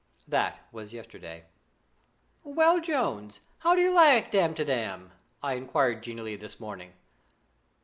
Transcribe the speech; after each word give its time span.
That 0.27 0.57
was 0.71 0.93
yesterday. 0.93 1.43
"'Well, 2.43 2.79
Jones, 2.81 3.39
how 3.59 3.75
do 3.75 3.83
you 3.83 3.93
like 3.93 4.31
Damtidam?' 4.31 5.11
I 5.43 5.53
enquired 5.53 6.01
genially 6.01 6.35
this 6.35 6.59
morning. 6.59 6.93